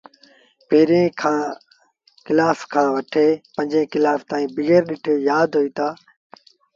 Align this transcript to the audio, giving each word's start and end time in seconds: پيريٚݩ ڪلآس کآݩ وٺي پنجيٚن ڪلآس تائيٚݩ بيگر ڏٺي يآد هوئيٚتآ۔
پيريٚݩ 0.67 1.15
ڪلآس 2.25 2.59
کآݩ 2.73 2.93
وٺي 2.95 3.27
پنجيٚن 3.55 3.89
ڪلآس 3.93 4.19
تائيٚݩ 4.29 4.53
بيگر 4.55 4.81
ڏٺي 4.87 5.13
يآد 5.29 5.49
هوئيٚتآ۔ 5.57 5.87